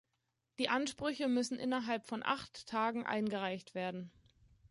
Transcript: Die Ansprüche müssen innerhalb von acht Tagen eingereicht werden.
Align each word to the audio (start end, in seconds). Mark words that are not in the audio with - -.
Die 0.57 0.67
Ansprüche 0.67 1.27
müssen 1.27 1.59
innerhalb 1.59 2.07
von 2.07 2.23
acht 2.23 2.65
Tagen 2.65 3.05
eingereicht 3.05 3.75
werden. 3.75 4.11